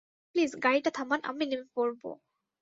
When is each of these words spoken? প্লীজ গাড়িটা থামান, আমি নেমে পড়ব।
প্লীজ 0.35 0.51
গাড়িটা 0.63 0.91
থামান, 0.91 1.19
আমি 1.23 1.43
নেমে 1.45 1.67
পড়ব। 1.75 2.01